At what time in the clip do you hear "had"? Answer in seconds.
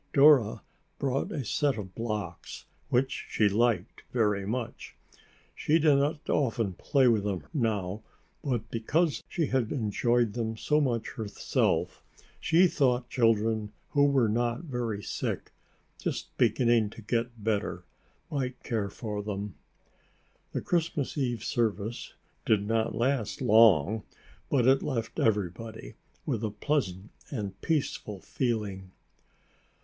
9.45-9.71